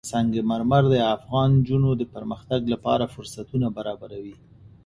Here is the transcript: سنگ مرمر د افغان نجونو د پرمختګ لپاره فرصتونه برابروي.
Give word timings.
سنگ 0.13 0.33
مرمر 0.49 0.83
د 0.89 0.95
افغان 1.15 1.49
نجونو 1.57 1.89
د 1.97 2.03
پرمختګ 2.15 2.61
لپاره 2.73 3.11
فرصتونه 3.15 3.67
برابروي. 3.77 4.35